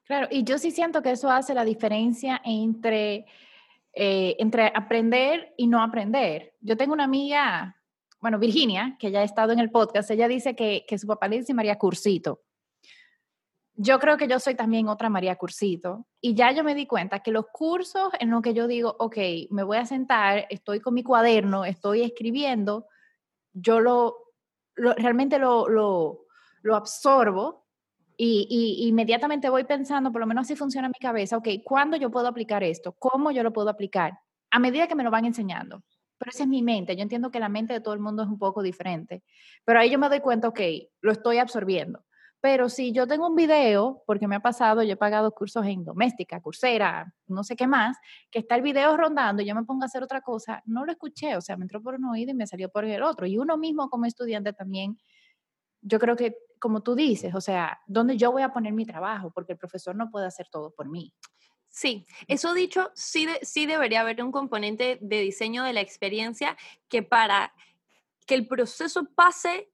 [0.06, 0.28] claro.
[0.32, 3.26] Y yo sí siento que eso hace la diferencia entre,
[3.94, 6.56] eh, entre aprender y no aprender.
[6.62, 7.76] Yo tengo una amiga,
[8.22, 11.28] bueno, Virginia, que ya ha estado en el podcast, ella dice que, que su papá
[11.28, 12.41] le dice María Cursito.
[13.78, 16.08] Yo creo que yo soy también otra María Cursito.
[16.22, 19.18] Y ya yo me di cuenta que los cursos en los que yo digo, ok,
[19.50, 22.88] me voy a sentar, estoy con mi cuaderno, estoy escribiendo,
[23.52, 24.25] yo lo
[24.76, 27.66] realmente lo, lo, absorbo
[28.18, 32.12] y, y, inmediatamente voy pensando, por lo menos así funciona mi cabeza, ok, ¿cuándo yo
[32.12, 32.94] puedo aplicar esto?
[32.98, 34.18] ¿Cómo yo lo puedo aplicar?
[34.52, 35.84] A medida que me lo van enseñando.
[36.18, 36.96] Pero esa es mi mente.
[36.96, 39.22] Yo entiendo que la mente de todo el mundo es un poco diferente.
[39.66, 40.62] Pero ahí yo me doy cuenta, ok,
[41.02, 42.05] lo estoy absorbiendo.
[42.46, 45.84] Pero si yo tengo un video, porque me ha pasado, yo he pagado cursos en
[45.84, 47.98] doméstica, cursera, no sé qué más,
[48.30, 50.92] que está el video rondando y yo me pongo a hacer otra cosa, no lo
[50.92, 53.26] escuché, o sea, me entró por un oído y me salió por el otro.
[53.26, 54.96] Y uno mismo como estudiante también,
[55.82, 59.32] yo creo que, como tú dices, o sea, ¿dónde yo voy a poner mi trabajo?
[59.32, 61.16] Porque el profesor no puede hacer todo por mí.
[61.68, 66.56] Sí, eso dicho, sí, sí debería haber un componente de diseño de la experiencia
[66.90, 67.56] que para
[68.28, 69.72] que el proceso pase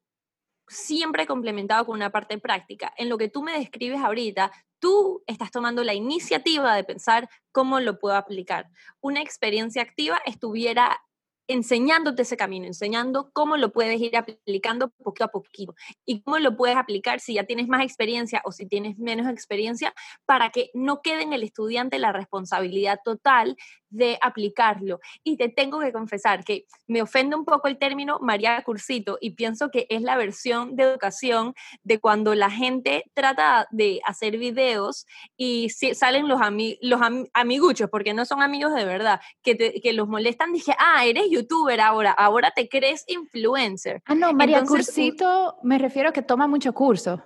[0.72, 2.94] siempre complementado con una parte práctica.
[2.98, 7.80] En lo que tú me describes ahorita, tú estás tomando la iniciativa de pensar cómo
[7.80, 8.70] lo puedo aplicar.
[9.02, 11.00] Una experiencia activa estuviera
[11.48, 16.56] enseñándote ese camino, enseñando cómo lo puedes ir aplicando poquito a poquito y cómo lo
[16.56, 19.94] puedes aplicar si ya tienes más experiencia o si tienes menos experiencia
[20.26, 23.58] para que no quede en el estudiante la responsabilidad total
[23.92, 25.00] de aplicarlo.
[25.24, 29.32] Y te tengo que confesar que me ofende un poco el término María Cursito y
[29.32, 35.06] pienso que es la versión de educación de cuando la gente trata de hacer videos
[35.38, 36.40] y salen los,
[36.82, 37.02] los
[37.34, 40.54] amiguchos, porque no son amigos de verdad, que, que los molestan.
[40.54, 44.02] Dije, ah, eres youtuber ahora, ahora te crees influencer.
[44.06, 47.22] Ah, no, María Cursito, me refiero a que toma mucho curso.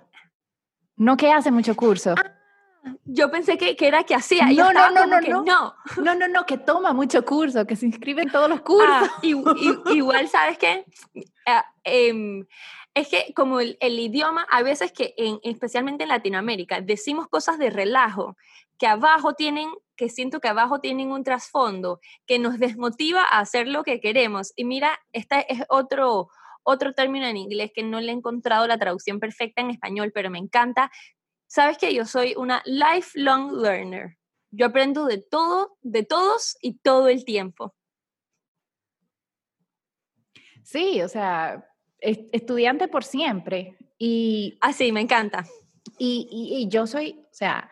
[0.96, 2.14] No que hace mucho curso.
[2.16, 2.32] Ah,
[3.04, 4.46] yo pensé que, que, era que hacía.
[4.46, 5.42] No, no, no, no, no.
[5.42, 5.74] no.
[6.02, 8.88] No, no, que toma mucho curso, que se inscribe en todos los cursos.
[8.88, 10.84] Ah, igual, ¿sabes qué?
[11.46, 12.46] Ah, em,
[12.94, 17.58] es que como el, el, idioma, a veces que, en, especialmente en Latinoamérica, decimos cosas
[17.58, 18.36] de relajo,
[18.78, 23.68] que abajo tienen, que siento que abajo tienen un trasfondo, que nos desmotiva a hacer
[23.68, 24.52] lo que queremos.
[24.56, 26.28] Y mira, este es otro,
[26.62, 30.30] otro término en inglés que no le he encontrado la traducción perfecta en español, pero
[30.30, 30.90] me encanta,
[31.46, 34.18] Sabes que yo soy una lifelong learner.
[34.50, 37.74] Yo aprendo de todo, de todos y todo el tiempo.
[40.62, 41.68] Sí, o sea,
[42.00, 43.76] estudiante por siempre.
[43.98, 45.44] Y así, ah, me encanta.
[45.98, 47.70] Y, y, yo soy, o sea,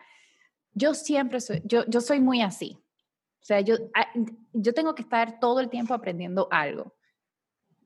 [0.73, 2.77] yo siempre soy, yo, yo soy muy así.
[3.41, 3.75] O sea, yo,
[4.53, 6.95] yo tengo que estar todo el tiempo aprendiendo algo.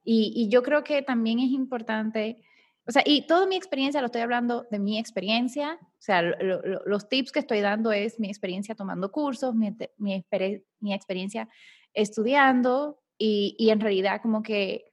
[0.04, 2.44] Y, y yo creo que también es importante
[2.90, 5.78] o sea, y toda mi experiencia lo estoy hablando de mi experiencia.
[5.80, 10.26] O sea, los tips que estoy dando es mi experiencia tomando cursos, mi, mi,
[10.80, 11.48] mi experiencia
[11.94, 14.92] estudiando y, y, en realidad como que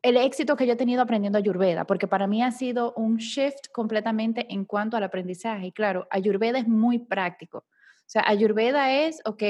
[0.00, 3.68] el éxito que yo he tenido aprendiendo Ayurveda, porque para mí ha sido un shift
[3.74, 5.66] completamente en cuanto al aprendizaje.
[5.66, 7.58] Y claro, Ayurveda es muy práctico.
[7.58, 9.42] O sea, Ayurveda es, ok,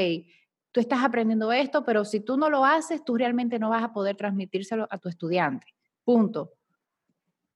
[0.73, 3.93] tú estás aprendiendo esto, pero si tú no lo haces, tú realmente no vas a
[3.93, 5.69] poder transmitírselo a tu estudiante.
[6.03, 6.55] Punto.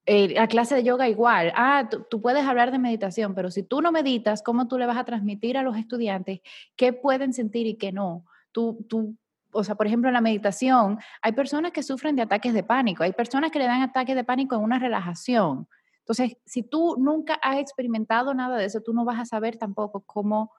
[0.06, 1.52] Eh, la clase de yoga igual.
[1.56, 4.98] Ah, tú, puedes hablar de meditación, pero si tú no meditas, ¿cómo tú le vas
[4.98, 6.40] a transmitir a los estudiantes
[6.76, 8.26] qué pueden sentir y qué no?
[8.52, 9.16] Tú, tú,
[9.50, 13.02] o sea, por ejemplo, en la meditación, hay personas que sufren de ataques de pánico,
[13.02, 15.66] hay personas que le dan ataques de pánico en una relajación.
[16.00, 20.02] Entonces, si tú nunca has experimentado nada de eso, tú no vas a saber tampoco
[20.04, 20.52] cómo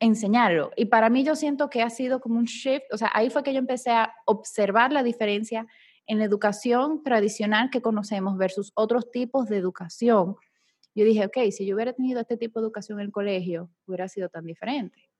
[0.00, 0.70] enseñarlo.
[0.76, 3.42] Y para mí yo siento que ha sido como un shift, o sea, ahí fue
[3.42, 5.66] que yo empecé a observar la diferencia
[6.06, 10.36] en la educación tradicional que conocemos versus otros tipos de educación,
[10.94, 14.08] yo dije, ok, si yo hubiera tenido este tipo de educación en el colegio, hubiera
[14.08, 15.10] sido tan diferente.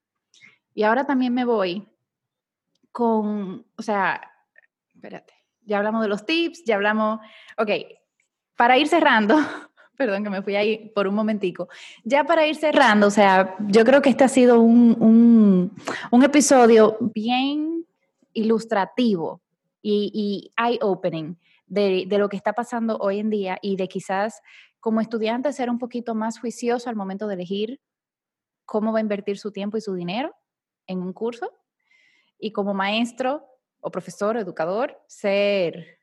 [0.73, 1.87] Y ahora también me voy
[2.91, 4.21] con, o sea,
[4.95, 7.19] espérate, ya hablamos de los tips, ya hablamos,
[7.57, 7.69] ok,
[8.55, 9.37] para ir cerrando,
[9.97, 11.69] perdón que me fui ahí por un momentico,
[12.03, 15.71] ya para ir cerrando, o sea, yo creo que este ha sido un,
[16.11, 17.85] un, episodio bien
[18.33, 19.41] ilustrativo
[19.81, 24.41] y, eye-opening de, de lo que está pasando hoy en día y de quizás
[24.79, 27.81] como estudiante ser un poquito más juicioso al momento de elegir
[28.65, 30.35] cómo va a invertir su tiempo y su dinero
[30.87, 31.51] en un curso
[32.39, 33.45] y como maestro
[33.79, 36.01] o profesor o educador ser,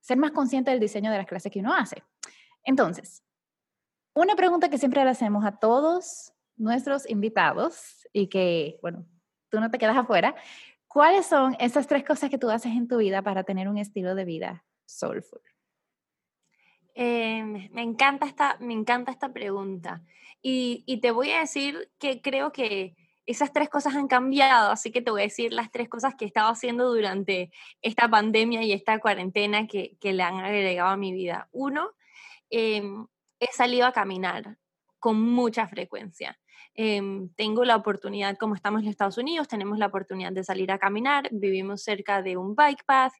[0.00, 2.02] ser más consciente del diseño de las clases que uno hace.
[2.64, 3.22] Entonces,
[4.14, 9.06] una pregunta que siempre le hacemos a todos nuestros invitados y que, bueno,
[9.48, 10.34] tú no te quedas afuera,
[10.88, 14.14] ¿cuáles son esas tres cosas que tú haces en tu vida para tener un estilo
[14.14, 15.40] de vida soulful?
[16.94, 20.02] Eh, me, encanta esta, me encanta esta pregunta.
[20.42, 22.96] Y, y, te voy a decir que creo que
[23.28, 26.24] esas tres cosas han cambiado, así que te voy a decir las tres cosas que
[26.24, 30.96] he estado haciendo durante esta pandemia y esta cuarentena que, que le han agregado a
[30.96, 31.48] mi vida.
[31.52, 31.90] Uno,
[32.50, 33.06] em,
[33.38, 34.56] he salido a caminar
[34.98, 36.38] con mucha frecuencia.
[36.80, 40.70] Em, tengo la oportunidad, como estamos en los Estados Unidos, tenemos la oportunidad de salir
[40.70, 43.12] a caminar, vivimos cerca de un bike path,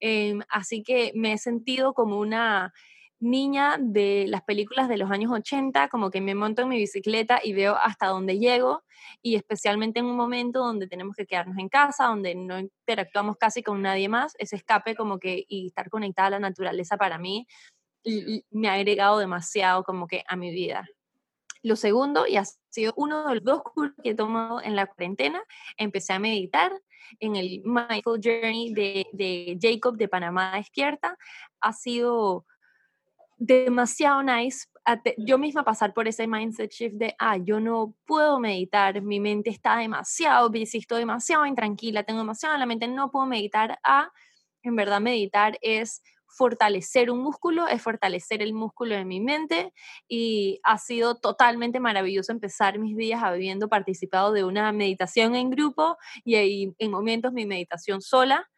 [0.00, 2.72] em, así que me he sentido como una
[3.20, 7.38] niña de las películas de los años 80, como que me monto en mi bicicleta
[7.42, 8.82] y veo hasta dónde llego,
[9.22, 13.62] y especialmente en un momento donde tenemos que quedarnos en casa, donde no interactuamos casi
[13.62, 17.46] con nadie más, ese escape como que y estar conectada a la naturaleza para mí
[18.50, 20.86] me ha agregado demasiado como que a mi vida.
[21.64, 24.84] Lo segundo, y ha sido uno de los dos cursos que he tomado en la
[24.86, 25.42] cuarentena,
[25.78, 26.70] empecé a meditar
[27.20, 31.16] en el Mindful Journey de, Jacob de Panamá Despierta.
[31.62, 32.44] Ha sido
[33.38, 34.68] demasiado nice
[35.16, 39.48] yo misma pasar por ese mindset shift de, ah, yo no puedo meditar, mi mente
[39.48, 44.12] está demasiado busy, estoy demasiado intranquila, tengo demasiado en la mente, no puedo meditar, a,
[44.62, 46.02] en verdad meditar es
[46.34, 49.72] fortalecer un músculo, es fortalecer el músculo de mi mente
[50.08, 55.96] y ha sido totalmente maravilloso empezar mis días habiendo participado de una meditación en grupo
[56.24, 58.50] y, en momentos mi meditación sola.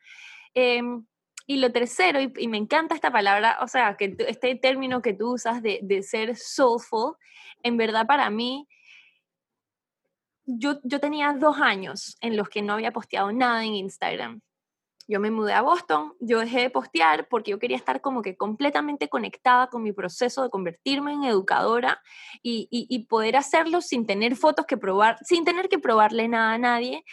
[0.55, 1.07] Em,
[1.47, 5.35] y lo tercero, y, me encanta esta palabra, o sea, que este término que tú
[5.35, 7.15] usas de, de ser soulful,
[7.63, 8.67] en verdad para mí,
[10.47, 14.41] yo, yo tenía dos años en los que no había posteado nada en Instagram.
[15.09, 18.37] Yo me mudé a Boston, yo dejé de postear porque yo quería estar como que
[18.37, 22.03] completamente conectada con mi proceso de convertirme en educadora
[22.43, 27.05] y, poder hacerlo sin tener fotos que probar, sin tener que probarle nada a nadie.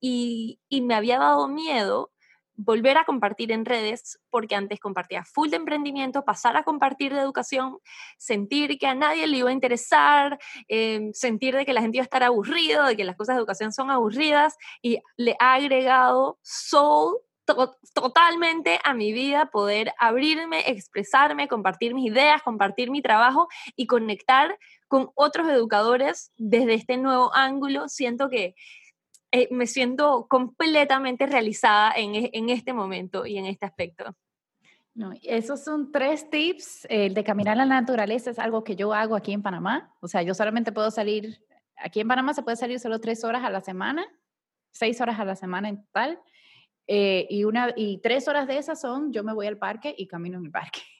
[0.00, 2.10] Y, y me había dado miedo
[2.56, 7.20] volver a compartir en redes, porque antes compartía full de emprendimiento, pasar a compartir de
[7.20, 7.78] educación,
[8.18, 10.38] sentir que a nadie le iba a interesar,
[10.68, 13.40] em, sentir de que la gente iba a estar aburrido, de que las cosas de
[13.40, 21.48] educación son aburridas, y le ha agregado soul totalmente a mi vida, poder abrirme, expresarme,
[21.48, 27.88] compartir mis ideas, compartir mi trabajo y conectar con otros educadores desde este nuevo ángulo.
[27.88, 28.54] Siento que
[29.32, 34.14] eh, me siento completamente realizada en, e, en, este momento y en este aspecto.
[34.94, 36.86] No, esos son tres tips.
[36.90, 39.94] El de caminar a la naturaleza es algo que yo hago aquí en Panamá.
[40.00, 41.42] O sea, yo solamente puedo salir,
[41.76, 44.04] aquí en Panamá se puede salir solo tres horas a la semana,
[44.70, 46.20] seis horas a la semana en total.
[46.86, 50.06] Eh, y, una, y tres horas de esas son, yo me voy al parque y
[50.06, 50.80] camino en el parque.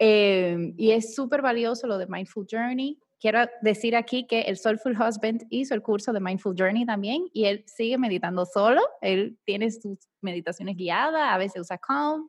[0.00, 5.00] Eh, y es súper valioso lo de Mindful Journey quiero decir aquí que el Soulful
[5.00, 8.82] Husband hizo el curso de Mindful Journey también y él sigue meditando solo.
[9.00, 12.28] Él tiene sus meditaciones guiadas, a veces usa Calm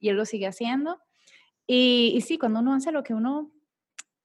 [0.00, 0.98] y él lo sigue haciendo.
[1.68, 3.52] Y, y sí, cuando uno hace lo que uno,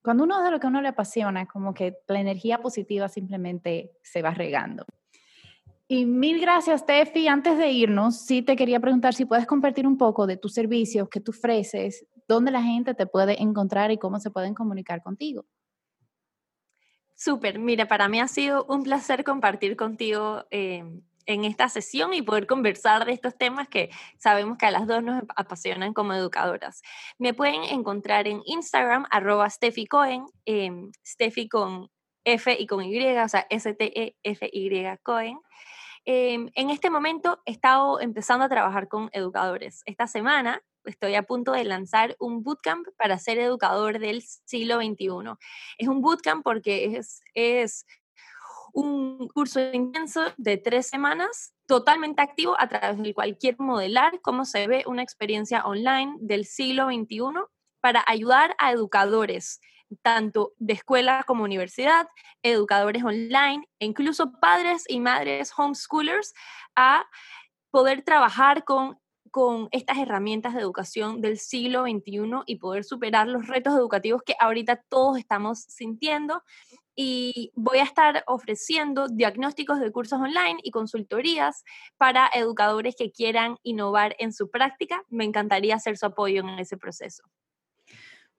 [0.01, 4.23] cuando uno hace lo que uno le apasiona, como que la energía positiva simplemente se
[4.23, 4.87] va regando.
[5.91, 7.27] Y mil gracias, Tefi.
[7.27, 11.09] Antes de irnos, sí te quería preguntar si puedes compartir un poco de tus servicios
[11.09, 15.47] que tú ofreces, dónde la gente te puede encontrar y cómo se pueden comunicar contigo.
[17.15, 20.83] Súper, mira, para mí ha sido un placer compartir contigo eh,
[21.25, 25.01] en esta sesión y poder conversar de estos temas que sabemos que a las dos
[25.01, 26.83] nos apasionan como educadoras.
[27.17, 30.71] Me pueden encontrar en Instagram, arroba Steffi Cohen, eh,
[31.03, 31.89] Steffi con
[32.25, 35.39] F y con Y, o sea, S-T-E-F-Y Cohen.
[36.11, 39.83] Em, en este momento he estado empezando a trabajar con educadores.
[39.85, 45.37] Esta semana estoy a punto de lanzar un bootcamp para ser educador del siglo XXI.
[45.77, 46.99] Es un bootcamp porque
[47.35, 47.85] es,
[48.73, 54.45] un curso intenso de tres semanas, totalmente activo, a través del cual quiero modelar cómo
[54.45, 57.19] se ve una experiencia online del siglo XXI
[57.81, 59.61] para ayudar a educadores,
[60.01, 62.07] tanto de escuela como universidad,
[62.43, 66.33] educadores online e incluso padres y madres homeschoolers
[66.75, 67.05] a
[67.71, 68.97] poder trabajar con
[69.31, 74.35] con estas herramientas de educación del siglo XXI y poder superar los retos educativos que
[74.39, 76.43] ahorita todos estamos sintiendo.
[76.95, 81.63] Y voy a estar ofreciendo diagnósticos de cursos online y consultorías
[81.97, 85.03] para educadores que quieran innovar en su práctica.
[85.07, 87.23] Me encantaría hacer su apoyo en ese proceso.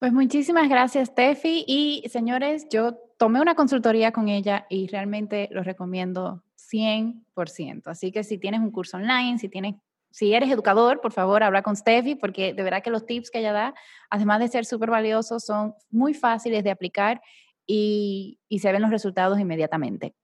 [0.00, 1.62] Pues muchísimas gracias, Tefi.
[1.66, 7.82] Y señores, yo tomé una consultoría con ella y realmente lo recomiendo 100%.
[7.84, 9.74] Así que si tienes un curso online, si tienes
[10.10, 13.40] si eres educador, por favor, habla con Steffi, porque de verdad que los tips que
[13.40, 13.74] ella da,
[14.08, 17.20] además de ser súper valiosos, son muy fáciles de aplicar
[17.66, 20.14] y, y, se ven los resultados inmediatamente.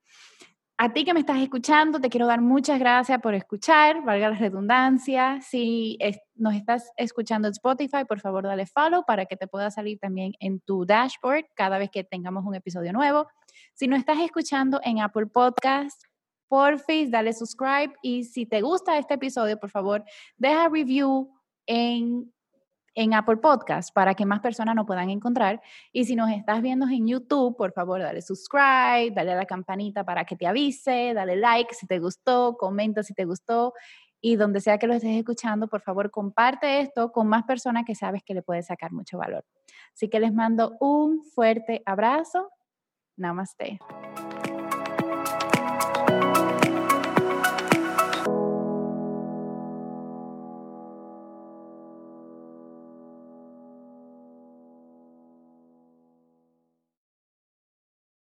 [0.79, 4.37] A ti que me estás escuchando, te quiero dar muchas gracias por escuchar, valga la
[4.37, 5.41] redundancia.
[5.41, 5.99] Si
[6.35, 10.35] nos estás escuchando en Spotify, por favor, dale follow para que te pueda salir también
[10.39, 13.27] en tu dashboard cada vez que tengamos un episodio nuevo.
[13.72, 16.03] Si nos estás escuchando en Apple Podcast,
[16.47, 20.05] porfis, dale subscribe y si te gusta este episodio, por favor,
[20.37, 21.33] deja review
[21.64, 22.31] en,
[22.97, 25.61] en Apple Podcast para que más personas nos puedan encontrar.
[25.92, 30.03] Y si nos estás viendo en YouTube, por favor, dale subscribe, dale a la campanita
[30.03, 33.74] para que te avise, dale like si te gustó, comenta si te gustó.
[34.20, 37.94] Y donde sea que lo estés escuchando, por favor, comparte esto con más personas que
[37.94, 39.44] sabes que le puede sacar mucho valor.
[39.94, 42.51] Así que les mando un fuerte abrazo.
[43.16, 43.78] Namaste.